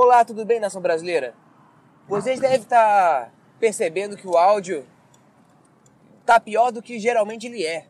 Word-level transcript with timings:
Olá, 0.00 0.24
tudo 0.24 0.44
bem, 0.44 0.60
nação 0.60 0.80
brasileira? 0.80 1.34
Vocês 2.06 2.38
devem 2.38 2.60
estar 2.60 3.34
percebendo 3.58 4.16
que 4.16 4.28
o 4.28 4.36
áudio 4.38 4.86
tá 6.24 6.38
pior 6.38 6.70
do 6.70 6.80
que 6.80 7.00
geralmente 7.00 7.48
ele 7.48 7.66
é. 7.66 7.88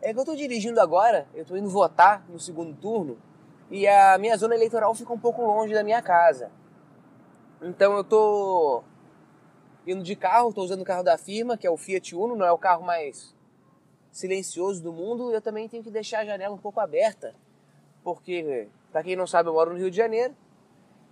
É 0.00 0.10
que 0.10 0.18
eu 0.18 0.22
estou 0.22 0.34
dirigindo 0.34 0.80
agora, 0.80 1.28
eu 1.34 1.42
estou 1.42 1.58
indo 1.58 1.68
votar 1.68 2.26
no 2.30 2.40
segundo 2.40 2.74
turno 2.74 3.18
e 3.70 3.86
a 3.86 4.16
minha 4.16 4.38
zona 4.38 4.54
eleitoral 4.54 4.94
fica 4.94 5.12
um 5.12 5.18
pouco 5.18 5.44
longe 5.44 5.74
da 5.74 5.84
minha 5.84 6.00
casa. 6.00 6.50
Então 7.60 7.92
eu 7.92 8.00
estou 8.00 8.82
indo 9.86 10.02
de 10.02 10.16
carro, 10.16 10.48
estou 10.48 10.64
usando 10.64 10.80
o 10.80 10.86
carro 10.86 11.02
da 11.02 11.18
firma, 11.18 11.58
que 11.58 11.66
é 11.66 11.70
o 11.70 11.76
Fiat 11.76 12.16
Uno, 12.16 12.36
não 12.36 12.46
é 12.46 12.52
o 12.52 12.56
carro 12.56 12.82
mais 12.82 13.36
silencioso 14.10 14.82
do 14.82 14.94
mundo. 14.94 15.30
Eu 15.30 15.42
também 15.42 15.68
tenho 15.68 15.84
que 15.84 15.90
deixar 15.90 16.20
a 16.20 16.24
janela 16.24 16.54
um 16.54 16.58
pouco 16.58 16.80
aberta, 16.80 17.34
porque, 18.02 18.70
para 18.90 19.02
quem 19.02 19.14
não 19.14 19.26
sabe, 19.26 19.50
eu 19.50 19.52
moro 19.52 19.72
no 19.72 19.78
Rio 19.78 19.90
de 19.90 19.96
Janeiro. 19.98 20.34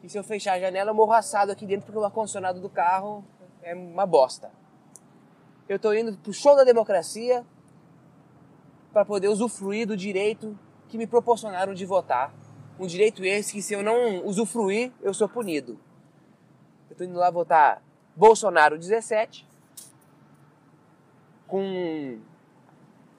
E 0.06 0.08
se 0.08 0.16
eu 0.16 0.22
fechar 0.22 0.52
a 0.52 0.60
janela, 0.60 0.92
eu 0.92 0.94
morro 0.94 1.12
assado 1.12 1.50
aqui 1.50 1.66
dentro, 1.66 1.84
porque 1.84 1.98
o 1.98 2.04
ar-condicionado 2.04 2.60
do 2.60 2.70
carro 2.70 3.24
é 3.60 3.74
uma 3.74 4.06
bosta. 4.06 4.52
Eu 5.68 5.78
estou 5.78 5.92
indo 5.92 6.16
pro 6.18 6.32
show 6.32 6.54
da 6.54 6.62
democracia 6.62 7.44
para 8.92 9.04
poder 9.04 9.26
usufruir 9.26 9.84
do 9.84 9.96
direito 9.96 10.56
que 10.86 10.96
me 10.96 11.08
proporcionaram 11.08 11.74
de 11.74 11.84
votar. 11.84 12.32
Um 12.78 12.86
direito 12.86 13.24
esse 13.24 13.52
que, 13.52 13.60
se 13.60 13.74
eu 13.74 13.82
não 13.82 14.24
usufruir, 14.24 14.92
eu 15.02 15.12
sou 15.12 15.28
punido. 15.28 15.72
Eu 16.88 16.92
estou 16.92 17.04
indo 17.04 17.18
lá 17.18 17.28
votar 17.28 17.82
Bolsonaro 18.14 18.78
17, 18.78 19.44
com 21.48 22.20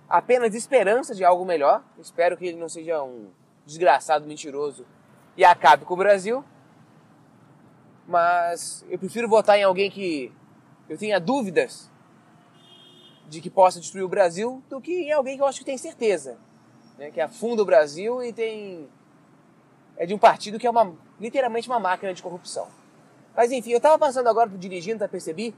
apenas 0.07 0.55
esperança 0.55 1.13
de 1.13 1.25
algo 1.25 1.43
melhor. 1.43 1.83
Espero 1.99 2.37
que 2.37 2.45
ele 2.45 2.57
não 2.57 2.69
seja 2.69 3.03
um 3.03 3.27
desgraçado 3.65 4.25
mentiroso 4.25 4.85
e 5.35 5.43
acabe 5.43 5.83
com 5.83 5.93
o 5.93 5.97
Brasil. 5.97 6.45
Mas 8.07 8.85
eu 8.89 8.97
prefiro 8.97 9.27
votar 9.27 9.59
em 9.59 9.63
alguém 9.63 9.91
que 9.91 10.31
eu 10.87 10.97
tenha 10.97 11.19
dúvidas 11.19 11.91
de 13.27 13.41
que 13.41 13.49
possa 13.49 13.79
destruir 13.79 14.03
o 14.03 14.07
Brasil 14.07 14.63
do 14.69 14.79
que 14.79 14.93
em 14.93 15.11
alguém 15.11 15.35
que 15.35 15.43
eu 15.43 15.47
acho 15.47 15.59
que 15.59 15.65
tem 15.65 15.77
certeza, 15.77 16.37
né? 16.97 17.11
que 17.11 17.19
afunda 17.19 17.61
o 17.61 17.65
Brasil 17.65 18.23
e 18.23 18.31
tem 18.31 18.87
é 19.97 20.05
de 20.05 20.13
um 20.13 20.17
partido 20.17 20.57
que 20.57 20.65
é 20.65 20.69
uma 20.69 20.95
literalmente 21.19 21.67
uma 21.67 21.79
máquina 21.79 22.13
de 22.13 22.23
corrupção. 22.23 22.67
Mas 23.35 23.51
enfim, 23.51 23.71
eu 23.71 23.77
estava 23.77 23.97
passando 23.97 24.27
agora 24.27 24.49
dirigindo, 24.49 24.99
tá 24.99 25.07
percebi 25.07 25.53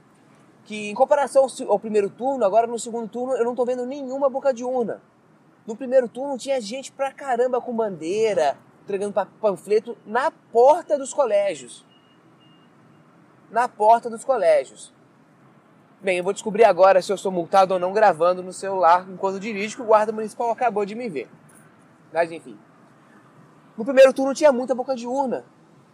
que 0.66 0.90
em 0.90 0.96
comparação 0.96 1.46
ao 1.68 1.80
primeiro 1.80 2.10
turno, 2.10 2.44
agora 2.44 2.66
no 2.66 2.80
segundo 2.80 3.08
turno 3.08 3.34
eu 3.34 3.44
não 3.44 3.52
estou 3.52 3.66
vendo 3.66 3.86
nenhuma 3.86 4.30
boca 4.30 4.54
de 4.54 4.64
urna. 4.64 5.02
No 5.68 5.76
primeiro 5.76 6.08
turno 6.08 6.38
tinha 6.38 6.60
gente 6.60 6.92
pra 6.92 7.12
caramba 7.12 7.62
com 7.62 7.76
bandeira, 7.76 8.58
entregando 8.84 9.14
panfleto 9.40 9.96
na 10.06 10.32
porta 10.32 10.98
dos 10.98 11.14
colégios. 11.14 11.86
Na 13.52 13.68
porta 13.68 14.10
dos 14.10 14.24
colégios. 14.24 14.94
Bem, 16.02 16.18
eu 16.18 16.24
vou 16.24 16.34
descobrir 16.34 16.64
agora 16.64 17.02
se 17.02 17.12
eu 17.12 17.18
sou 17.18 17.32
multado 17.32 17.74
ou 17.74 17.80
não 17.80 17.92
gravando 17.92 18.44
no 18.44 18.54
celular 18.54 19.06
enquanto 19.10 19.40
dirijo, 19.40 19.76
que 19.76 19.82
o 19.82 19.86
guarda 19.86 20.12
municipal 20.12 20.52
acabou 20.52 20.86
de 20.86 20.96
me 20.96 21.10
ver. 21.10 21.30
Mas 22.14 22.32
enfim. 22.32 22.58
No 23.76 23.84
primeiro 23.84 24.14
turno 24.14 24.34
tinha 24.34 24.52
muita 24.52 24.76
boca 24.76 24.96
de 24.96 25.08
urna. 25.08 25.46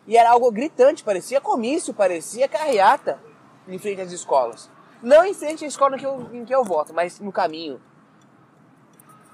E 0.06 0.18
era 0.18 0.32
algo 0.32 0.52
gritante, 0.52 1.04
parecia 1.04 1.42
comício, 1.42 1.94
parecia 1.94 2.48
carreata 2.48 3.20
em 3.68 3.80
frente 3.80 4.02
às 4.02 4.12
escolas. 4.12 4.70
Não 5.02 5.26
em 5.26 5.34
frente 5.34 5.66
à 5.66 5.68
escola 5.68 5.96
em 5.96 6.00
que 6.00 6.06
eu, 6.06 6.30
em 6.34 6.46
que 6.46 6.54
eu 6.54 6.64
voto, 6.64 6.94
mas 6.94 7.20
no 7.20 7.32
caminho. 7.32 7.82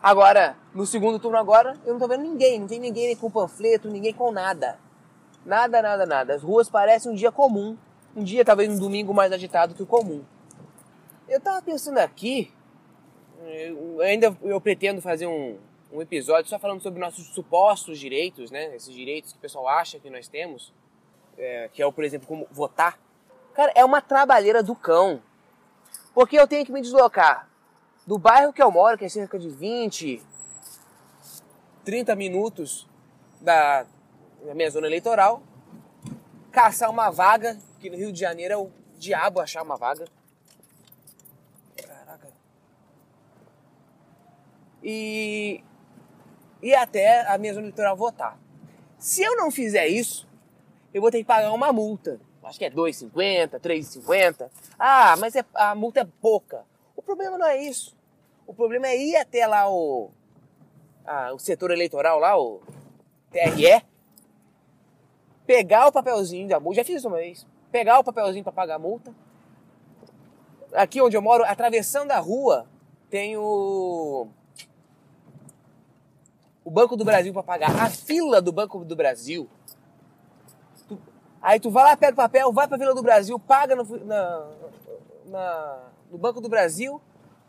Agora, 0.02 0.56
no 0.74 0.86
segundo 0.86 1.20
turno 1.20 1.38
agora, 1.38 1.78
eu 1.86 1.94
não 1.94 2.00
tô 2.00 2.08
vendo 2.08 2.24
ninguém, 2.24 2.60
não 2.60 2.68
tem 2.68 2.80
ninguém 2.80 3.16
com 3.16 3.30
panfleto, 3.30 3.90
ninguém 3.90 4.14
com 4.14 4.32
nada. 4.32 4.80
Nada, 5.46 5.82
nada, 5.82 6.06
nada. 6.06 6.36
As 6.36 6.42
ruas 6.42 6.70
parecem 6.70 7.12
um 7.12 7.16
dia 7.16 7.32
comum. 7.32 7.78
Um 8.16 8.24
dia, 8.24 8.44
talvez 8.44 8.70
um 8.70 8.78
domingo 8.78 9.14
mais 9.14 9.32
agitado 9.32 9.74
que 9.74 9.84
o 9.84 9.86
comum. 9.86 10.24
Eu 11.30 11.40
tava 11.40 11.62
pensando 11.62 11.98
aqui, 12.00 12.52
eu 13.46 14.02
ainda 14.02 14.36
eu 14.42 14.60
pretendo 14.60 15.02
fazer 15.02 15.28
um, 15.28 15.58
um 15.92 16.02
episódio 16.02 16.50
só 16.50 16.60
falando 16.60 16.82
sobre 16.82 17.00
nossos 17.00 17.28
supostos 17.28 17.98
direitos, 17.98 18.52
né? 18.52 18.76
Esses 18.76 18.94
direitos 18.94 19.32
que 19.32 19.38
o 19.38 19.42
pessoal 19.42 19.68
acha 19.68 19.98
que 19.98 20.10
nós 20.10 20.28
temos, 20.28 20.74
é, 21.38 21.70
que 21.72 21.82
é 21.82 21.86
o, 21.86 21.92
por 21.94 22.04
exemplo, 22.04 22.28
como 22.28 22.48
votar. 22.52 23.00
Cara, 23.54 23.72
é 23.76 23.86
uma 23.86 24.02
trabalheira 24.02 24.62
do 24.62 24.76
cão. 24.76 25.22
Porque 26.14 26.38
eu 26.38 26.48
tenho 26.48 26.66
que 26.66 26.72
me 26.72 26.82
deslocar 26.82 27.50
do 28.06 28.18
bairro 28.18 28.52
que 28.52 28.62
eu 28.62 28.70
moro, 28.70 28.98
que 28.98 29.06
é 29.06 29.10
cerca 29.10 29.40
de 29.40 29.50
20, 29.50 30.22
30 31.86 32.16
minutos 32.16 32.88
da, 33.40 33.86
da 34.46 34.54
minha 34.54 34.70
zona 34.70 34.88
eleitoral, 34.88 35.42
caçar 36.52 36.90
uma 36.90 37.10
vaga, 37.10 37.58
que 37.82 37.90
no 37.90 37.98
Rio 37.98 38.12
de 38.12 38.20
Janeiro 38.20 38.54
é 38.54 38.58
o 38.58 38.72
diabo 38.98 39.40
achar 39.40 39.64
uma 39.64 39.76
vaga. 39.76 40.06
Caraca. 41.76 42.30
E 44.84 45.64
ir 46.62 46.76
até 46.76 47.22
a 47.22 47.38
zona 47.38 47.60
eleitoral 47.60 47.98
votar. 47.98 48.38
Se 48.98 49.24
eu 49.24 49.36
não 49.36 49.50
fizer 49.50 49.88
isso, 49.88 50.28
eu 50.94 51.02
vou 51.02 51.10
ter 51.10 51.18
que 51.18 51.26
pagar 51.26 51.52
uma 51.52 51.74
multa. 51.74 52.20
Acho 52.44 52.60
que 52.60 52.66
é 52.66 52.70
2,50, 52.70 53.60
3,50. 53.60 54.50
Ah, 54.78 55.16
mas 55.18 55.36
é, 55.36 55.44
a 55.54 55.74
multa 55.74 56.02
é 56.02 56.08
pouca. 56.22 56.64
O 56.96 57.02
problema 57.02 57.38
não 57.38 57.46
é 57.46 57.58
isso. 57.64 57.96
O 58.46 58.54
problema 58.54 58.88
é 58.88 58.98
ir 58.98 59.16
até 59.16 59.46
lá 59.48 59.70
o, 59.70 60.12
a, 61.06 61.34
o 61.34 61.40
setor 61.40 61.72
eleitoral, 61.72 62.20
lá, 62.20 62.38
o 62.38 62.62
TRE, 63.32 63.84
pegar 65.46 65.88
o 65.88 65.92
papelzinho 65.92 66.48
da 66.48 66.60
multa. 66.60 66.78
Já 66.78 66.86
fiz 66.86 66.98
isso 66.98 67.08
uma 67.08 67.18
vez. 67.18 67.46
Pegar 67.72 68.00
o 68.00 68.04
papelzinho 68.04 68.44
para 68.44 68.54
pagar 68.54 68.76
a 68.76 68.80
multa. 68.80 69.14
Aqui 70.74 71.02
onde 71.02 71.16
eu 71.16 71.22
moro, 71.22 71.44
atravessando 71.46 72.12
a 72.12 72.20
rua, 72.20 72.68
tem 73.10 73.38
o 73.38 74.28
o 76.64 76.70
Banco 76.70 76.96
do 76.96 77.04
Brasil 77.04 77.34
para 77.34 77.44
pagar. 77.44 77.76
A 77.82 77.90
fila 77.90 78.42
do 78.42 78.52
Banco 78.52 78.86
do 78.86 78.96
Brasil. 78.96 79.50
Tu, 80.88 81.00
aí 81.42 81.60
tu 81.60 81.70
vai 81.70 81.84
lá, 81.84 81.98
pega 81.98 82.14
o 82.14 82.16
papel, 82.16 82.52
vai 82.54 82.68
para 82.68 82.78
a 82.78 82.80
fila 82.80 82.94
do 82.94 83.02
Brasil, 83.02 83.40
paga 83.40 83.76
no, 83.76 84.06
na, 84.06 84.48
na, 85.26 85.90
no 86.12 86.18
Banco 86.18 86.40
do 86.40 86.48
Brasil, 86.48 87.02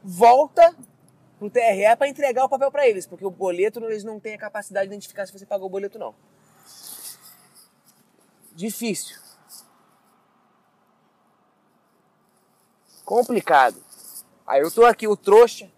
volta 0.03 0.75
pro 1.39 1.51
TRE 1.51 1.97
para 1.97 2.09
entregar 2.09 2.45
o 2.45 2.49
papel 2.49 2.71
para 2.71 2.89
eles, 2.89 3.07
porque 3.07 3.25
o 3.25 3.31
boleto 3.31 3.85
eles 3.85 4.05
não 4.05 4.19
têm 4.19 4.35
a 4.35 4.39
capacidade 4.39 4.89
de 4.89 4.95
identificar 4.95 5.27
se 5.27 5.33
você 5.33 5.45
pagou 5.45 5.67
o 5.67 5.71
boleto 5.71 5.99
não. 5.99 6.15
Difícil. 8.55 9.22
Complicado. 13.13 13.77
Aí 14.47 14.63
eu 14.63 14.71
tô 14.71 14.87
aqui 14.87 15.07
o 15.07 15.15
trouxa 15.15 15.71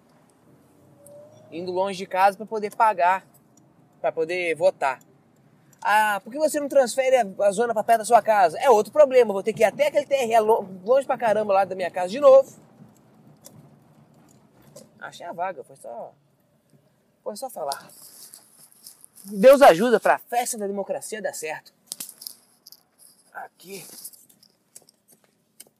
indo 1.50 1.72
longe 1.72 1.98
de 1.98 2.06
casa 2.06 2.36
para 2.36 2.46
poder 2.46 2.72
pagar, 2.76 3.26
para 4.00 4.12
poder 4.12 4.54
votar. 4.54 5.00
Ah, 5.82 6.20
por 6.22 6.30
que 6.30 6.38
você 6.38 6.60
não 6.60 6.68
transfere 6.68 7.16
a 7.40 7.50
zona 7.50 7.74
para 7.74 7.82
perto 7.82 7.98
da 7.98 8.04
sua 8.04 8.22
casa? 8.22 8.56
É 8.60 8.70
outro 8.70 8.92
problema, 8.92 9.32
vou 9.32 9.42
ter 9.42 9.52
que 9.52 9.62
ir 9.62 9.64
até 9.64 9.88
aquele 9.88 10.06
TRE 10.06 10.38
longe 10.38 11.08
pra 11.08 11.18
caramba 11.18 11.52
lá 11.52 11.64
da 11.64 11.74
minha 11.74 11.90
casa 11.90 12.06
de 12.06 12.20
novo. 12.20 12.56
Achei 15.00 15.26
a 15.26 15.32
vaga, 15.32 15.64
foi 15.64 15.74
só 15.74 16.14
foi 17.24 17.36
só 17.36 17.50
falar. 17.50 17.90
Deus 19.24 19.60
ajuda 19.60 19.98
para 19.98 20.14
a 20.14 20.18
festa 20.20 20.56
da 20.56 20.68
democracia 20.68 21.20
dar 21.20 21.34
certo. 21.34 21.72
Aqui. 23.32 23.84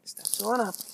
Estaciona, 0.04 0.64
rapaz. 0.64 0.93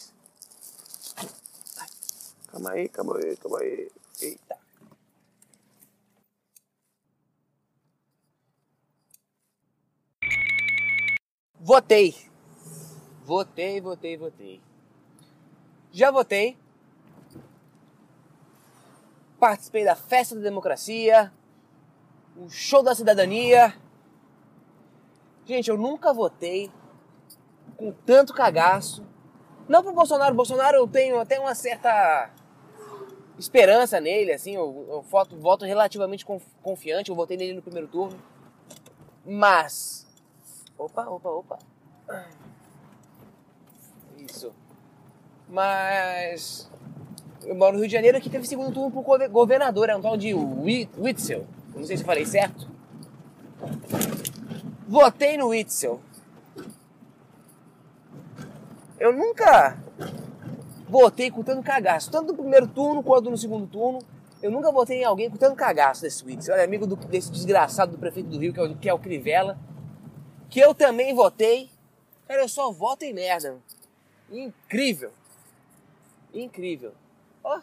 Calma 2.50 2.70
aí, 2.72 2.88
calma 2.88 3.16
aí, 3.16 3.36
calma 3.36 3.58
aí. 3.60 3.90
Eita. 4.20 4.58
Votei. 11.60 12.16
Votei, 13.22 13.80
votei, 13.80 14.16
votei. 14.16 14.60
Já 15.92 16.10
votei. 16.10 16.58
Participei 19.38 19.84
da 19.84 19.94
festa 19.94 20.34
da 20.34 20.42
democracia, 20.42 21.32
o 22.36 22.48
show 22.50 22.82
da 22.82 22.94
cidadania. 22.94 23.74
Gente, 25.46 25.70
eu 25.70 25.78
nunca 25.78 26.12
votei 26.12 26.70
com 27.76 27.92
tanto 27.92 28.34
cagaço. 28.34 29.06
Não 29.68 29.82
pro 29.82 29.92
Bolsonaro. 29.92 30.34
Bolsonaro 30.34 30.76
eu 30.76 30.88
tenho 30.88 31.20
até 31.20 31.38
uma 31.38 31.54
certa 31.54 32.30
esperança 33.40 34.00
nele, 34.00 34.32
assim. 34.32 34.54
Eu, 34.54 34.86
eu 34.88 35.02
voto, 35.02 35.36
voto 35.36 35.64
relativamente 35.64 36.24
confiante. 36.62 37.10
Eu 37.10 37.16
votei 37.16 37.36
nele 37.36 37.54
no 37.54 37.62
primeiro 37.62 37.88
turno. 37.88 38.16
Mas 39.24 40.00
Opa, 40.80 41.04
opa, 41.10 41.28
opa. 41.28 41.58
Isso. 44.16 44.50
Mas. 45.46 46.70
Eu 47.42 47.54
moro 47.54 47.74
no 47.74 47.80
Rio 47.80 47.88
de 47.88 47.92
Janeiro 47.92 48.18
que 48.18 48.30
teve 48.30 48.46
segundo 48.46 48.72
turno 48.72 48.90
pro 48.90 49.28
governador, 49.28 49.90
é 49.90 49.96
um 49.96 50.00
tal 50.00 50.16
de 50.16 50.32
Witzel. 50.32 51.46
Não 51.74 51.84
sei 51.84 51.98
se 51.98 52.02
eu 52.02 52.06
falei 52.06 52.24
certo. 52.24 52.66
Votei 54.88 55.36
no 55.36 55.48
Witzel. 55.48 56.00
Eu 58.98 59.12
nunca 59.12 59.78
votei 60.90 61.30
com 61.30 61.42
tanto 61.42 61.62
cagaço, 61.62 62.10
tanto 62.10 62.32
no 62.32 62.38
primeiro 62.38 62.66
turno 62.66 63.02
quanto 63.02 63.30
no 63.30 63.38
segundo 63.38 63.66
turno. 63.66 64.00
Eu 64.42 64.50
nunca 64.50 64.72
votei 64.72 65.02
em 65.02 65.04
alguém 65.04 65.30
com 65.30 65.36
tanto 65.36 65.54
cagaço 65.54 66.02
desse 66.02 66.24
Witzel. 66.24 66.54
Olha, 66.54 66.64
amigo 66.64 66.86
do, 66.86 66.96
desse 66.96 67.30
desgraçado 67.30 67.92
do 67.92 67.98
prefeito 67.98 68.28
do 68.28 68.38
Rio, 68.38 68.52
que 68.52 68.58
é, 68.58 68.62
o, 68.62 68.76
que 68.76 68.88
é 68.88 68.94
o 68.94 68.98
Crivella. 68.98 69.58
Que 70.48 70.58
eu 70.58 70.74
também 70.74 71.14
votei. 71.14 71.70
Cara, 72.26 72.42
eu 72.42 72.48
só 72.48 72.72
voto 72.72 73.04
em 73.04 73.12
merda. 73.12 73.58
Incrível. 74.30 75.12
Incrível. 76.34 76.94
Ó, 77.44 77.58
oh, 77.58 77.62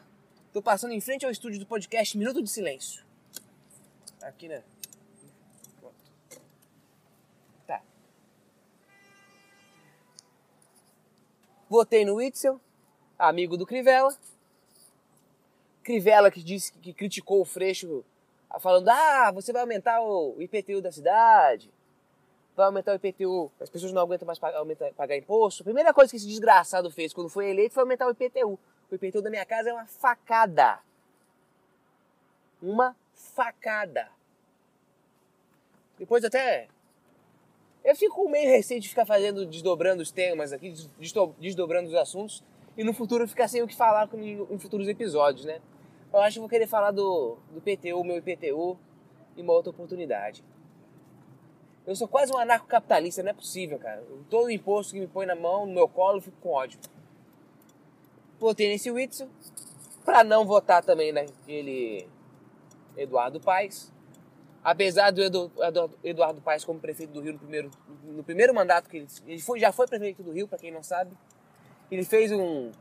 tô 0.54 0.62
passando 0.62 0.94
em 0.94 1.02
frente 1.02 1.26
ao 1.26 1.32
estúdio 1.32 1.60
do 1.60 1.66
podcast 1.66 2.18
Minuto 2.18 2.42
de 2.42 2.50
Silêncio. 2.50 3.04
Aqui, 4.22 4.48
né? 4.48 4.64
Tá. 7.66 7.82
Votei 11.70 12.06
no 12.06 12.16
Witzel, 12.16 12.60
amigo 13.18 13.58
do 13.58 13.66
Crivella. 13.66 14.16
Crivella 15.84 16.30
que 16.30 16.44
disse 16.44 16.74
que 16.74 16.94
criticou 16.94 17.42
o 17.42 17.46
Freixo 17.46 18.04
falando: 18.60 18.90
"Ah, 18.90 19.32
você 19.32 19.52
vai 19.52 19.62
aumentar 19.62 20.02
o 20.02 20.36
IPTU 20.42 20.82
da 20.82 20.92
cidade. 20.92 21.72
Vai 22.56 22.66
aumentar 22.66 22.92
o 22.92 22.96
IPTU, 22.96 23.52
as 23.62 23.70
pessoas 23.70 23.94
não 23.94 24.02
aguentam 24.02 24.26
mais 24.26 24.40
pagar, 24.40 24.58
aumentar, 24.58 24.92
pagar 24.94 25.16
imposto". 25.16 25.64
A 25.64 25.66
primeira 25.66 25.94
coisa 25.94 26.12
que 26.12 26.18
esse 26.18 26.28
desgraçado 26.28 26.92
fez 26.92 27.14
quando 27.14 27.30
foi 27.30 27.50
eleito 27.50 27.74
foi 27.74 27.84
aumentar 27.84 28.08
o 28.08 28.12
IPTU. 28.12 28.60
O 28.92 28.96
IPTU 28.96 29.22
da 29.22 29.30
minha 29.30 29.46
casa 29.46 29.70
é 29.70 29.74
uma 29.74 29.86
facada. 29.86 30.80
Uma 32.62 32.96
facada. 33.14 34.10
Depois 35.98 36.24
até. 36.24 36.68
Eu 37.84 37.96
fico 37.96 38.28
meio 38.30 38.50
receio 38.50 38.82
de 38.82 38.90
ficar 38.90 39.06
fazendo, 39.06 39.46
desdobrando 39.46 40.02
os 40.02 40.12
temas 40.12 40.52
aqui, 40.52 40.74
desdobrando 41.40 41.88
os 41.88 41.96
assuntos, 41.96 42.44
e 42.78 42.84
no 42.84 42.94
futuro 42.94 43.28
ficar 43.28 43.48
sem 43.48 43.62
o 43.64 43.68
que 43.68 43.76
falar 43.76 44.08
em 44.14 44.60
futuros 44.60 44.88
episódios, 44.88 45.46
né? 45.46 45.60
Eu 46.14 46.22
acho 46.22 46.36
que 46.36 46.40
vou 46.40 46.50
querer 46.50 46.68
falar 46.68 46.92
do, 46.92 47.38
do 47.52 47.60
PTU, 47.60 48.04
meu 48.04 48.18
IPTU, 48.18 48.78
em 49.36 49.42
uma 49.42 49.54
outra 49.54 49.72
oportunidade. 49.72 50.44
Eu 51.86 51.96
sou 51.96 52.08
quase 52.08 52.32
um 52.34 52.38
anarcocapitalista, 52.38 53.24
não 53.24 53.32
é 53.32 53.34
possível, 53.34 53.80
cara. 53.80 54.04
Todo 54.30 54.52
imposto 54.52 54.94
que 54.94 55.00
me 55.00 55.08
põe 55.08 55.26
na 55.26 55.36
mão, 55.36 55.66
no 55.66 55.74
meu 55.74 55.88
colo, 55.88 56.18
eu 56.18 56.22
fico 56.22 56.38
com 56.40 56.50
ódio. 56.50 56.80
Votei 58.40 58.68
nesse 58.70 58.92
Whitson, 58.92 59.28
para 60.06 60.24
não 60.24 60.46
votar 60.46 60.84
também 60.84 61.12
naquele 61.12 62.08
Eduardo 62.96 63.40
Paes. 63.40 63.92
Apesar 64.64 65.12
do 65.12 65.22
Eduardo 66.04 66.42
Paes 66.42 66.64
como 66.66 66.80
prefeito 66.80 67.14
do 67.14 67.22
Rio 67.22 67.34
no 67.34 67.40
primeiro, 67.40 67.72
no 68.04 68.24
primeiro 68.24 68.54
mandato 68.54 68.90
que 68.90 68.98
ele, 68.98 69.08
ele 69.26 69.42
foi, 69.42 69.60
já 69.60 69.72
foi 69.72 69.88
prefeito 69.88 70.22
do 70.22 70.32
Rio, 70.32 70.48
para 70.48 70.60
quem 70.60 70.72
não 70.72 70.84
sabe. 70.84 71.16
Ele 71.90 72.04
fez 72.04 72.32
um, 72.32 72.72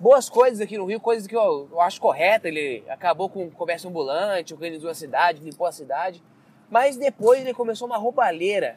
boas 0.00 0.30
coisas 0.30 0.60
aqui 0.60 0.78
no 0.78 0.86
Rio, 0.86 0.98
coisas 0.98 1.26
que 1.26 1.36
eu, 1.36 1.68
eu 1.70 1.80
acho 1.80 2.00
correta. 2.00 2.48
Ele 2.48 2.82
acabou 2.88 3.28
com 3.28 3.46
o 3.46 3.50
comércio 3.50 3.88
ambulante, 3.88 4.54
organizou 4.54 4.90
a 4.90 4.94
cidade, 4.94 5.42
limpou 5.42 5.66
a 5.66 5.72
cidade. 5.72 6.22
Mas 6.70 6.96
depois 6.96 7.40
ele 7.40 7.52
começou 7.52 7.86
uma 7.86 7.98
roubalheira 7.98 8.76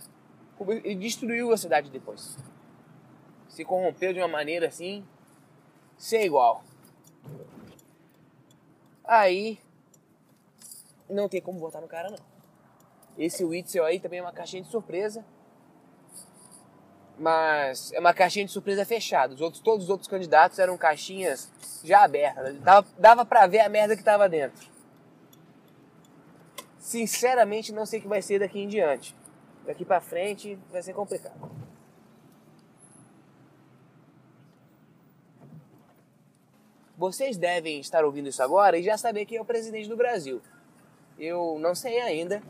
e 0.83 0.95
destruiu 0.95 1.51
a 1.51 1.57
cidade 1.57 1.89
depois. 1.89 2.37
Se 3.47 3.63
corrompeu 3.63 4.13
de 4.13 4.19
uma 4.19 4.27
maneira 4.27 4.67
assim 4.67 5.05
ser 5.97 6.25
igual. 6.25 6.63
Aí 9.05 9.59
não 11.09 11.29
tem 11.29 11.41
como 11.41 11.59
votar 11.59 11.81
no 11.81 11.87
cara 11.87 12.09
não. 12.09 12.17
Esse 13.17 13.45
Witzel 13.45 13.85
aí 13.85 13.99
também 13.99 14.19
é 14.19 14.21
uma 14.21 14.31
caixinha 14.31 14.63
de 14.63 14.69
surpresa. 14.69 15.23
Mas 17.17 17.91
é 17.93 17.99
uma 17.99 18.13
caixinha 18.13 18.45
de 18.45 18.51
surpresa 18.51 18.85
fechada. 18.85 19.33
Os 19.33 19.41
outros, 19.41 19.61
todos 19.61 19.85
os 19.85 19.89
outros 19.89 20.07
candidatos 20.07 20.57
eram 20.59 20.77
caixinhas 20.77 21.51
já 21.83 22.03
abertas. 22.03 22.59
Dava, 22.59 22.87
dava 22.97 23.25
pra 23.25 23.45
ver 23.47 23.59
a 23.59 23.69
merda 23.69 23.95
que 23.95 24.03
tava 24.03 24.27
dentro. 24.27 24.67
Sinceramente, 26.79 27.71
não 27.71 27.85
sei 27.85 27.99
o 27.99 28.01
que 28.01 28.07
vai 28.07 28.21
ser 28.21 28.39
daqui 28.39 28.59
em 28.59 28.67
diante. 28.67 29.15
Daqui 29.65 29.85
pra 29.85 30.01
frente 30.01 30.57
vai 30.71 30.81
ser 30.81 30.93
complicado. 30.93 31.51
Vocês 36.97 37.37
devem 37.37 37.79
estar 37.79 38.05
ouvindo 38.05 38.29
isso 38.29 38.41
agora 38.41 38.77
e 38.77 38.83
já 38.83 38.97
saber 38.97 39.25
quem 39.25 39.37
é 39.37 39.41
o 39.41 39.45
presidente 39.45 39.89
do 39.89 39.97
Brasil. 39.97 40.41
Eu 41.17 41.57
não 41.59 41.75
sei 41.75 41.99
ainda. 41.99 42.41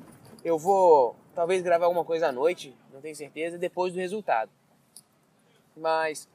Eu 0.44 0.58
vou 0.58 1.16
talvez 1.34 1.62
gravar 1.62 1.86
alguma 1.86 2.06
coisa 2.06 2.28
à 2.28 2.32
noite, 2.32 2.76
não 2.92 3.02
tenho 3.02 3.16
certeza, 3.16 3.58
depois 3.58 3.94
do 3.94 4.00
resultado. 4.00 4.52
Mas 5.76 6.28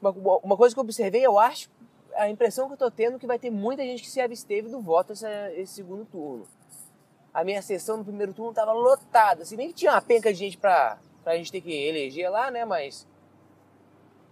uma, 0.00 0.56
coisa 0.56 0.74
que 0.74 0.78
eu 0.78 0.84
observei, 0.84 1.24
eu 1.24 1.38
acho, 1.38 1.70
a 2.14 2.28
impressão 2.28 2.66
que 2.66 2.74
eu 2.74 2.78
tô 2.78 2.90
tendo 2.90 3.16
é 3.16 3.18
que 3.18 3.26
vai 3.26 3.38
ter 3.38 3.50
muita 3.50 3.82
gente 3.82 4.02
que 4.02 4.10
se 4.10 4.20
absteve 4.20 4.68
do 4.68 4.80
voto 4.80 5.12
essa, 5.12 5.52
esse 5.52 5.74
segundo 5.74 6.04
turno. 6.04 6.46
A 7.32 7.42
minha 7.42 7.60
sessão 7.62 7.96
no 7.96 8.04
primeiro 8.04 8.32
turno 8.32 8.50
estava 8.50 8.72
lotada, 8.72 9.42
assim, 9.42 9.56
nem 9.56 9.68
que 9.68 9.74
tinha 9.74 9.92
uma 9.92 10.02
penca 10.02 10.32
de 10.32 10.38
gente 10.38 10.56
pra, 10.56 10.98
pra 11.24 11.36
gente 11.36 11.50
ter 11.50 11.60
que 11.60 11.72
eleger 11.72 12.30
lá, 12.30 12.50
né, 12.50 12.64
mas 12.64 13.06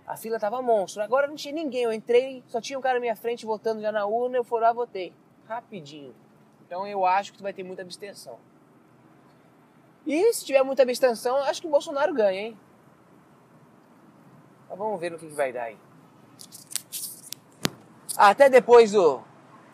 a 0.06 0.16
fila 0.16 0.38
tava 0.38 0.60
monstro. 0.60 1.02
Agora 1.02 1.26
não 1.26 1.34
tinha 1.34 1.54
ninguém. 1.54 1.84
Eu 1.84 1.92
entrei, 1.92 2.42
só 2.46 2.60
tinha 2.60 2.78
um 2.78 2.82
cara 2.82 2.94
na 2.94 3.00
minha 3.00 3.16
frente 3.16 3.46
votando 3.46 3.80
já 3.80 3.90
na 3.90 4.04
urna, 4.04 4.36
eu 4.36 4.44
fui 4.44 4.60
lá 4.60 4.72
votei. 4.72 5.12
Rapidinho. 5.46 6.14
Então 6.66 6.86
eu 6.86 7.04
acho 7.06 7.32
que 7.32 7.42
vai 7.42 7.52
ter 7.52 7.62
muita 7.62 7.82
abstenção. 7.82 8.38
E 10.06 10.32
se 10.32 10.44
tiver 10.44 10.62
muita 10.62 10.82
abstenção, 10.82 11.36
acho 11.36 11.60
que 11.60 11.66
o 11.66 11.70
Bolsonaro 11.70 12.12
ganha, 12.12 12.40
hein? 12.40 12.58
Mas 14.68 14.78
vamos 14.78 15.00
ver 15.00 15.10
no 15.10 15.18
que, 15.18 15.26
que 15.26 15.34
vai 15.34 15.52
dar 15.52 15.64
aí. 15.64 15.76
Até 18.16 18.50
depois 18.50 18.92
do, 18.92 19.22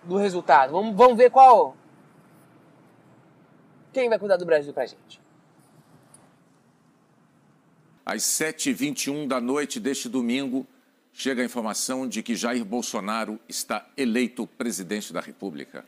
do 0.05 0.17
resultado. 0.17 0.73
Vamos, 0.73 0.97
vamos 0.97 1.17
ver 1.17 1.31
qual. 1.31 1.77
Quem 3.93 4.09
vai 4.09 4.19
cuidar 4.19 4.37
do 4.37 4.45
Brasil 4.45 4.73
pra 4.73 4.87
gente. 4.87 5.21
Às 8.05 8.23
7h21 8.23 9.27
da 9.27 9.41
noite 9.41 9.79
deste 9.79 10.09
domingo, 10.09 10.67
chega 11.13 11.43
a 11.43 11.45
informação 11.45 12.09
de 12.09 12.23
que 12.23 12.35
Jair 12.35 12.65
Bolsonaro 12.65 13.39
está 13.49 13.87
eleito 13.97 14.47
presidente 14.47 15.13
da 15.13 15.21
República. 15.21 15.85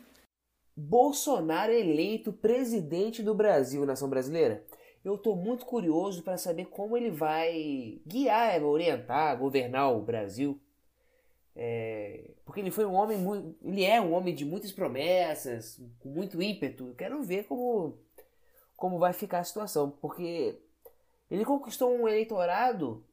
Bolsonaro 0.77 1.73
eleito 1.73 2.33
presidente 2.33 3.23
do 3.23 3.35
Brasil, 3.35 3.85
nação 3.85 4.09
brasileira. 4.09 4.65
Eu 5.05 5.15
estou 5.15 5.35
muito 5.35 5.65
curioso 5.65 6.23
para 6.23 6.37
saber 6.37 6.67
como 6.67 6.97
ele 6.97 7.11
vai 7.11 8.01
guiar, 8.07 8.63
orientar, 8.63 9.39
governar 9.39 9.93
o 9.95 10.03
Brasil. 10.03 10.61
É, 11.57 12.31
porque 12.45 12.61
ele 12.61 12.71
foi 12.71 12.85
um 12.85 12.95
homem 12.95 13.19
muito, 13.19 13.57
ele 13.65 13.85
é 13.85 14.01
um 14.01 14.13
homem 14.13 14.35
de 14.35 14.45
muitas 14.45 14.73
promessas, 14.73 15.81
com 16.01 16.09
muito 16.09 16.41
ímpeto. 16.41 16.89
Eu 16.89 16.95
quero 16.95 17.23
ver 17.23 17.45
como 17.45 17.99
como 18.81 18.99
vai 18.99 19.13
ficar 19.13 19.41
a 19.41 19.45
situação, 19.45 19.91
porque 19.91 20.59
ele 21.31 21.45
conquistou 21.45 21.95
um 21.95 22.09
eleitorado 22.09 23.05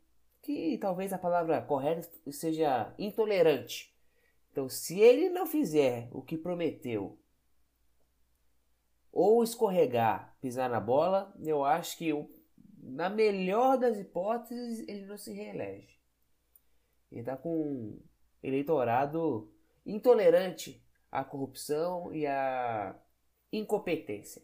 que 0.41 0.77
talvez 0.77 1.11
a 1.11 1.17
palavra 1.17 1.61
correta 1.61 2.07
seja 2.31 2.93
intolerante. 2.97 3.93
Então, 4.49 4.69
se 4.69 4.97
ele 4.97 5.27
não 5.27 5.45
fizer 5.45 6.07
o 6.13 6.21
que 6.21 6.37
prometeu, 6.37 7.17
ou 9.17 9.43
escorregar, 9.43 10.37
pisar 10.39 10.69
na 10.69 10.79
bola, 10.79 11.33
eu 11.39 11.65
acho 11.65 11.97
que 11.97 12.13
na 12.83 13.09
melhor 13.09 13.75
das 13.75 13.97
hipóteses 13.97 14.87
ele 14.87 15.07
não 15.07 15.17
se 15.17 15.33
reelege. 15.33 15.99
Ele 17.11 17.21
está 17.21 17.35
com 17.35 17.49
um 17.49 17.99
eleitorado 18.43 19.51
intolerante 19.83 20.85
à 21.11 21.23
corrupção 21.23 22.13
e 22.13 22.27
à 22.27 22.95
incompetência. 23.51 24.43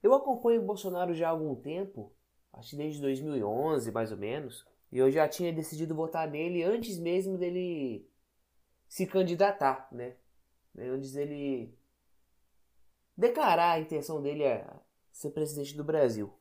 Eu 0.00 0.14
acompanho 0.14 0.62
o 0.62 0.66
Bolsonaro 0.66 1.12
já 1.12 1.26
há 1.26 1.30
algum 1.30 1.56
tempo 1.56 2.14
acho 2.52 2.70
que 2.70 2.76
desde 2.76 3.00
2011 3.00 3.90
mais 3.90 4.12
ou 4.12 4.18
menos, 4.18 4.64
e 4.92 4.98
eu 4.98 5.10
já 5.10 5.28
tinha 5.28 5.52
decidido 5.52 5.96
votar 5.96 6.30
nele 6.30 6.62
antes 6.62 6.96
mesmo 6.96 7.36
dele 7.36 8.08
se 8.86 9.04
candidatar, 9.04 9.88
né? 9.90 10.14
Antes 10.78 11.14
dele 11.14 11.76
declarar 13.16 13.72
a 13.72 13.80
intenção 13.80 14.20
dele 14.20 14.46
a 14.46 14.80
ser 15.12 15.30
presidente 15.30 15.76
do 15.76 15.84
Brasil. 15.84 16.32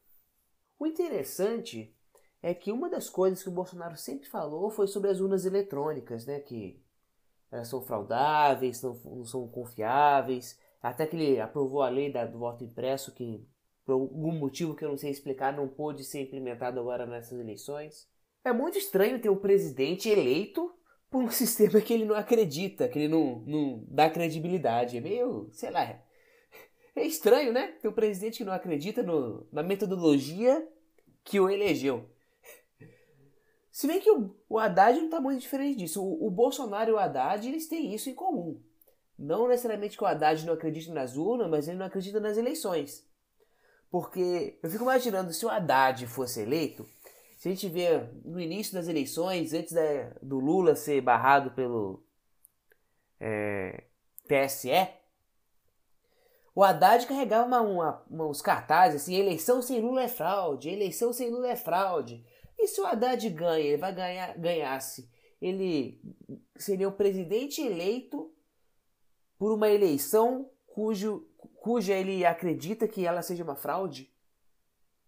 O 0.79 0.87
interessante 0.87 1.95
é 2.41 2.53
que 2.53 2.71
uma 2.71 2.89
das 2.89 3.09
coisas 3.09 3.41
que 3.41 3.49
o 3.49 3.53
Bolsonaro 3.53 3.95
sempre 3.95 4.27
falou 4.27 4.69
foi 4.69 4.87
sobre 4.87 5.09
as 5.09 5.19
urnas 5.19 5.45
eletrônicas, 5.45 6.25
né? 6.25 6.39
Que 6.39 6.83
elas 7.51 7.67
são 7.67 7.81
fraudáveis, 7.81 8.81
não, 8.81 8.93
não 9.05 9.25
são 9.25 9.47
confiáveis. 9.47 10.59
Até 10.81 11.05
que 11.05 11.15
ele 11.15 11.39
aprovou 11.39 11.81
a 11.81 11.89
lei 11.89 12.11
da, 12.11 12.25
do 12.25 12.39
voto 12.39 12.63
impresso, 12.63 13.13
que 13.13 13.47
por 13.85 13.93
algum 13.93 14.31
motivo 14.33 14.75
que 14.75 14.83
eu 14.83 14.89
não 14.89 14.97
sei 14.97 15.11
explicar, 15.11 15.55
não 15.55 15.67
pôde 15.67 16.03
ser 16.03 16.21
implementado 16.21 16.79
agora 16.79 17.05
nessas 17.05 17.39
eleições. 17.39 18.09
É 18.43 18.51
muito 18.51 18.77
estranho 18.77 19.21
ter 19.21 19.29
um 19.29 19.37
presidente 19.37 20.09
eleito 20.09 20.73
por 21.09 21.23
um 21.23 21.29
sistema 21.31 21.79
que 21.79 21.93
ele 21.93 22.05
não 22.05 22.15
acredita, 22.15 22.89
que 22.89 22.99
ele 22.99 23.07
não, 23.07 23.39
não 23.45 23.85
dá 23.87 24.09
credibilidade. 24.09 24.97
É 24.97 25.01
meio, 25.01 25.49
sei 25.53 25.71
lá, 25.71 26.01
É 26.95 27.03
estranho, 27.05 27.51
né? 27.51 27.67
Ter 27.81 27.87
um 27.87 27.93
presidente 27.93 28.37
que 28.37 28.45
não 28.45 28.53
acredita 28.53 29.01
no, 29.01 29.47
na 29.51 29.63
metodologia 29.63 30.67
que 31.23 31.39
o 31.39 31.49
elegeu. 31.49 32.07
Se 33.71 33.87
bem 33.87 33.99
que 33.99 34.11
o, 34.11 34.35
o 34.47 34.59
Haddad 34.59 34.97
não 34.99 35.05
está 35.05 35.19
muito 35.19 35.41
diferente 35.41 35.79
disso. 35.79 36.03
O, 36.03 36.27
o, 36.27 36.29
Bolsonaro 36.29 36.91
e 36.91 36.93
o 36.93 36.99
Haddad 36.99 37.47
eles 37.47 37.67
têm 37.67 37.93
isso 37.93 38.09
em 38.09 38.13
comum. 38.13 38.61
Não 39.17 39.47
necessariamente 39.47 39.97
que 39.97 40.03
o 40.03 40.07
Haddad 40.07 40.45
não 40.45 40.53
acredita 40.53 40.93
nas 40.93 41.17
urnas, 41.17 41.49
mas 41.49 41.67
ele 41.67 41.77
não 41.77 41.85
acredita 41.87 42.19
nas 42.19 42.37
eleições. 42.37 43.03
Porque 43.89 44.59
eu 44.61 44.69
fico 44.69 44.83
imaginando 44.83 45.33
se 45.33 45.45
o 45.45 45.49
Haddad 45.49 46.05
fosse 46.05 46.41
eleito, 46.41 46.85
se 47.37 47.49
a 47.49 47.51
gente 47.51 47.67
vê 47.67 48.07
no 48.23 48.39
início 48.39 48.73
das 48.73 48.87
eleições, 48.87 49.53
antes 49.53 49.73
da, 49.73 49.81
do 50.21 50.39
Lula 50.39 50.75
ser 50.75 51.01
barrado 51.01 51.51
pelo 51.51 52.03
é, 53.19 53.83
TSE, 54.27 54.69
o 56.55 56.63
Haddad 56.63 57.07
carregava 57.07 57.47
uma, 57.47 57.61
uma, 57.61 58.03
uma, 58.09 58.27
uns 58.27 58.41
cartazes 58.41 59.01
assim: 59.01 59.15
eleição 59.15 59.61
sem 59.61 59.79
Lula 59.81 60.03
é 60.03 60.07
fraude, 60.07 60.69
eleição 60.69 61.11
sem 61.11 61.29
Lula 61.29 61.47
é 61.47 61.55
fraude. 61.55 62.23
E 62.57 62.67
se 62.67 62.79
o 62.79 62.85
Haddad 62.85 63.27
ganha, 63.31 63.65
ele 63.65 63.77
vai 63.77 63.93
ganhar, 63.93 64.37
ganhasse, 64.37 65.09
ele 65.41 65.99
seria 66.55 66.87
o 66.87 66.93
presidente 66.93 67.61
eleito 67.61 68.31
por 69.37 69.51
uma 69.51 69.69
eleição 69.69 70.49
cujo, 70.67 71.27
cuja 71.55 71.93
ele 71.93 72.23
acredita 72.23 72.87
que 72.87 73.05
ela 73.05 73.21
seja 73.21 73.43
uma 73.43 73.55
fraude? 73.55 74.11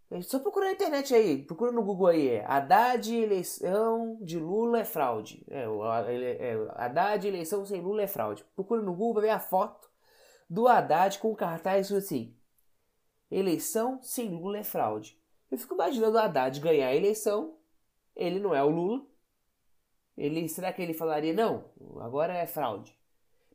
É 0.10 0.22
só 0.22 0.40
procura 0.40 0.68
na 0.68 0.74
internet 0.74 1.14
aí, 1.14 1.44
procura 1.44 1.72
no 1.72 1.84
Google 1.84 2.08
aí, 2.08 2.28
é 2.30 2.46
Haddad 2.46 3.14
eleição 3.14 4.18
de 4.22 4.40
Lula 4.40 4.80
é 4.80 4.86
fraude. 4.86 5.46
É, 5.50 5.64
é, 5.64 6.68
Haddad 6.76 7.28
eleição 7.28 7.66
sem 7.66 7.82
Lula 7.82 8.04
é 8.04 8.08
fraude. 8.08 8.44
Procura 8.56 8.82
no 8.82 8.94
Google, 8.94 9.16
vai 9.16 9.24
ver 9.24 9.30
a 9.30 9.40
foto 9.40 9.90
do 10.50 10.68
Haddad 10.68 11.20
com 11.20 11.36
cartaz 11.36 11.92
assim: 11.92 12.36
eleição 13.30 14.02
sem 14.02 14.30
Lula 14.30 14.60
é 14.60 14.64
fraude. 14.64 15.20
Eu 15.50 15.58
fico 15.58 15.74
imaginando 15.74 16.18
o 16.18 16.20
Haddad 16.20 16.60
ganhar 16.60 16.88
a 16.88 16.96
eleição, 16.96 17.58
ele 18.16 18.40
não 18.40 18.54
é 18.54 18.64
o 18.64 18.70
Lula. 18.70 19.06
Ele, 20.18 20.48
será 20.48 20.72
que 20.72 20.82
ele 20.82 20.94
falaria, 20.94 21.34
não, 21.34 21.66
agora 22.00 22.34
é 22.34 22.48
fraude? 22.48 22.98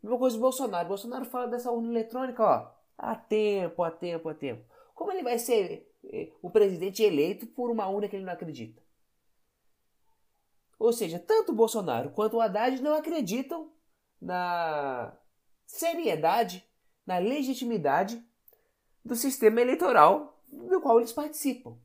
Mesma 0.03 0.19
coisa 0.19 0.37
do 0.37 0.41
Bolsonaro. 0.41 0.85
O 0.85 0.89
Bolsonaro 0.89 1.25
fala 1.25 1.49
dessa 1.49 1.71
urna 1.71 1.91
eletrônica, 1.91 2.43
ó, 2.43 2.71
há 2.97 3.15
tempo, 3.15 3.83
há 3.83 3.91
tempo, 3.91 4.29
há 4.29 4.35
tempo. 4.35 4.65
Como 4.95 5.11
ele 5.11 5.23
vai 5.23 5.39
ser 5.39 5.91
eh, 6.05 6.31
o 6.43 6.51
presidente 6.51 7.03
eleito 7.03 7.47
por 7.47 7.71
uma 7.71 7.89
urna 7.89 8.09
que 8.09 8.17
ele 8.17 8.25
não 8.25 8.33
acredita? 8.33 8.83
Ou 10.79 10.93
seja, 10.93 11.19
tanto 11.19 11.53
o 11.53 11.55
Bolsonaro 11.55 12.11
quanto 12.11 12.37
o 12.37 12.41
Haddad 12.41 12.83
não 12.83 12.95
acreditam 12.95 13.71
na 14.21 15.15
seriedade, 15.67 16.67
na 17.07 17.19
legitimidade 17.19 18.23
do 19.05 19.15
sistema 19.15 19.61
eleitoral 19.61 20.43
do 20.49 20.81
qual 20.81 20.99
eles 20.99 21.13
participam. 21.13 21.79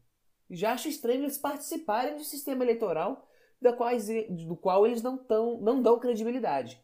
Já 0.50 0.74
acho 0.74 0.88
estranho 0.88 1.24
eles 1.24 1.38
participarem 1.38 2.18
do 2.18 2.24
sistema 2.24 2.64
eleitoral 2.64 3.28
do 3.62 3.74
qual, 3.76 3.90
do 4.30 4.56
qual 4.56 4.86
eles 4.86 5.02
não, 5.02 5.18
tão, 5.18 5.60
não 5.60 5.82
dão 5.82 6.00
credibilidade. 6.00 6.84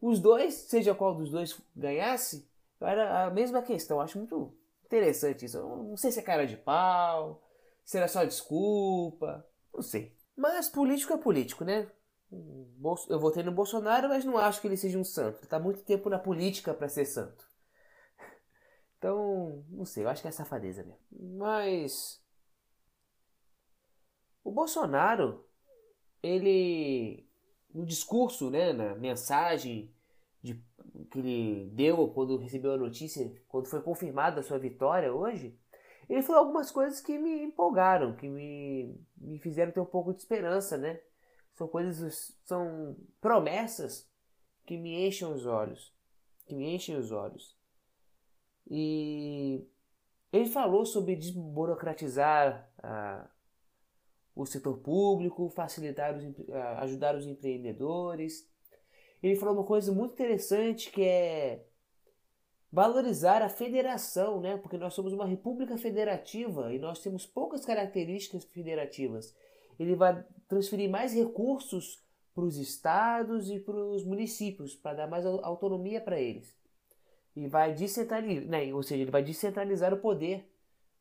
Os 0.00 0.20
dois, 0.20 0.54
seja 0.54 0.94
qual 0.94 1.14
dos 1.14 1.30
dois 1.30 1.60
ganhasse, 1.74 2.48
era 2.80 3.26
a 3.26 3.30
mesma 3.30 3.62
questão. 3.62 4.00
Acho 4.00 4.18
muito 4.18 4.56
interessante 4.84 5.44
isso. 5.44 5.58
Não 5.60 5.96
sei 5.96 6.12
se 6.12 6.20
é 6.20 6.22
cara 6.22 6.46
de 6.46 6.56
pau, 6.56 7.42
se 7.84 7.96
era 7.96 8.08
só 8.08 8.24
desculpa, 8.24 9.46
não 9.72 9.82
sei. 9.82 10.16
Mas 10.36 10.68
político 10.68 11.12
é 11.12 11.16
político, 11.16 11.64
né? 11.64 11.90
Eu 12.30 13.20
votei 13.20 13.42
no 13.42 13.52
Bolsonaro, 13.52 14.08
mas 14.08 14.24
não 14.24 14.36
acho 14.36 14.60
que 14.60 14.66
ele 14.66 14.76
seja 14.76 14.98
um 14.98 15.04
santo. 15.04 15.40
Ele 15.40 15.46
tá 15.46 15.58
muito 15.58 15.82
tempo 15.82 16.10
na 16.10 16.18
política 16.18 16.74
para 16.74 16.88
ser 16.88 17.04
santo. 17.04 17.46
Então, 18.96 19.62
não 19.68 19.84
sei, 19.84 20.02
eu 20.02 20.08
acho 20.08 20.22
que 20.22 20.28
é 20.28 20.30
safadeza 20.30 20.82
mesmo. 20.82 20.98
Mas. 21.36 22.24
O 24.42 24.50
Bolsonaro, 24.50 25.44
ele. 26.22 27.28
No 27.74 27.84
discurso, 27.84 28.50
né, 28.50 28.72
na 28.72 28.94
mensagem 28.94 29.94
de, 30.42 30.54
que 31.10 31.18
ele 31.18 31.70
deu 31.74 32.08
quando 32.08 32.38
recebeu 32.38 32.72
a 32.72 32.78
notícia, 32.78 33.30
quando 33.46 33.66
foi 33.66 33.82
confirmada 33.82 34.40
a 34.40 34.42
sua 34.42 34.58
vitória 34.58 35.12
hoje, 35.12 35.58
ele 36.08 36.22
falou 36.22 36.42
algumas 36.42 36.70
coisas 36.70 37.00
que 37.00 37.18
me 37.18 37.42
empolgaram, 37.42 38.14
que 38.14 38.28
me, 38.28 38.98
me 39.16 39.38
fizeram 39.38 39.72
ter 39.72 39.80
um 39.80 39.86
pouco 39.86 40.12
de 40.12 40.20
esperança, 40.20 40.76
né? 40.76 41.00
São 41.54 41.68
coisas, 41.68 42.36
são 42.44 42.96
promessas 43.20 44.08
que 44.66 44.76
me 44.76 45.06
enchem 45.06 45.28
os 45.32 45.46
olhos, 45.46 45.94
que 46.46 46.54
me 46.54 46.74
enchem 46.74 46.96
os 46.96 47.12
olhos. 47.12 47.56
E 48.68 49.64
ele 50.32 50.46
falou 50.46 50.84
sobre 50.84 51.14
desburocratizar 51.14 52.68
ah, 52.82 53.28
o 54.34 54.44
setor 54.44 54.78
público, 54.78 55.48
facilitar 55.50 56.16
os, 56.16 56.24
ah, 56.50 56.80
ajudar 56.82 57.14
os 57.14 57.26
empreendedores. 57.26 58.50
Ele 59.22 59.36
falou 59.36 59.54
uma 59.54 59.64
coisa 59.64 59.92
muito 59.92 60.14
interessante 60.14 60.90
que 60.90 61.02
é 61.02 61.64
valorizar 62.72 63.40
a 63.42 63.48
federação, 63.48 64.40
né? 64.40 64.56
Porque 64.56 64.76
nós 64.76 64.94
somos 64.94 65.12
uma 65.12 65.24
república 65.24 65.78
federativa 65.78 66.74
e 66.74 66.78
nós 66.80 66.98
temos 66.98 67.24
poucas 67.24 67.64
características 67.64 68.44
federativas. 68.44 69.32
Ele 69.78 69.94
vai 69.94 70.24
transferir 70.48 70.90
mais 70.90 71.14
recursos 71.14 72.02
para 72.34 72.44
os 72.44 72.56
estados 72.56 73.50
e 73.50 73.60
para 73.60 73.76
os 73.76 74.04
municípios, 74.04 74.74
para 74.74 74.94
dar 74.94 75.06
mais 75.08 75.24
autonomia 75.24 76.00
para 76.00 76.20
eles 76.20 76.54
e 77.36 77.48
vai 77.48 77.74
descentralizar, 77.74 78.48
né, 78.48 78.72
ou 78.72 78.82
seja, 78.82 79.02
ele 79.02 79.10
vai 79.10 79.22
descentralizar 79.22 79.92
o 79.92 79.98
poder 79.98 80.48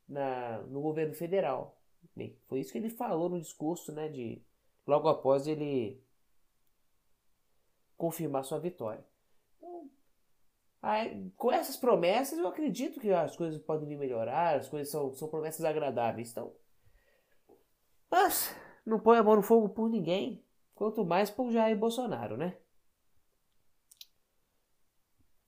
na, 0.08 0.60
no 0.64 0.82
governo 0.82 1.14
federal. 1.14 1.78
Bem, 2.16 2.38
foi 2.48 2.60
isso 2.60 2.72
que 2.72 2.78
ele 2.78 2.90
falou 2.90 3.30
no 3.30 3.40
discurso, 3.40 3.92
né, 3.92 4.10
de 4.10 4.42
logo 4.86 5.08
após 5.08 5.48
ele 5.48 6.02
confirmar 7.96 8.44
sua 8.44 8.60
vitória. 8.60 9.06
Então, 9.58 9.90
aí, 10.82 11.32
com 11.38 11.52
essas 11.52 11.78
promessas, 11.78 12.38
eu 12.40 12.48
acredito 12.48 13.00
que 13.00 13.12
as 13.12 13.36
coisas 13.36 13.62
podem 13.62 13.98
melhorar, 13.98 14.58
as 14.58 14.68
coisas 14.68 14.90
são, 14.90 15.14
são 15.14 15.28
promessas 15.28 15.64
agradáveis. 15.64 16.32
Então, 16.32 16.54
mas 18.10 18.56
não 18.86 19.00
põe 19.00 19.18
a 19.18 19.24
mão 19.24 19.36
no 19.36 19.42
fogo 19.42 19.70
por 19.70 19.90
ninguém, 19.90 20.44
quanto 20.76 21.06
mais 21.06 21.30
por 21.30 21.52
Jair 21.52 21.78
Bolsonaro, 21.78 22.38
né? 22.38 22.58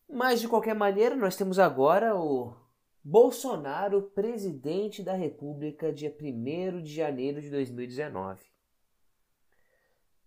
Mas 0.08 0.40
de 0.40 0.48
qualquer 0.48 0.76
maneira, 0.76 1.16
nós 1.16 1.36
temos 1.36 1.60
agora 1.60 2.16
o 2.16 2.56
Bolsonaro, 3.04 4.02
presidente 4.02 5.04
da 5.04 5.14
República, 5.14 5.92
dia 5.92 6.16
1 6.20 6.82
de 6.82 6.94
janeiro 6.94 7.42
de 7.42 7.50
2019. 7.50 8.44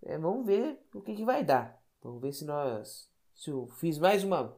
É, 0.02 0.18
vamos 0.18 0.46
ver 0.46 0.78
o 0.94 1.00
que, 1.00 1.14
que 1.14 1.24
vai 1.24 1.42
dar. 1.42 1.82
Vamos 2.02 2.20
ver 2.20 2.32
se 2.32 2.44
nós. 2.44 3.10
Se 3.34 3.50
eu 3.50 3.66
fiz 3.66 3.98
mais 3.98 4.22
uma 4.22 4.56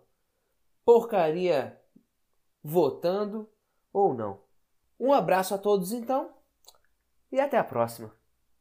porcaria 0.85 1.80
votando 2.62 3.49
ou 3.92 4.14
não. 4.14 4.42
Um 4.99 5.12
abraço 5.12 5.54
a 5.54 5.59
todos 5.59 5.92
então 5.92 6.35
e 7.33 7.40
até 7.40 7.57
a 7.57 7.64
próxima. 7.64 8.14